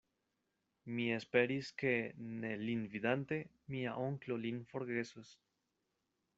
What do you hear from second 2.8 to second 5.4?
vidante, mia onklo lin forgesos.